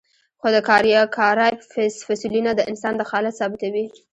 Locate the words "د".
0.55-0.57, 2.55-2.61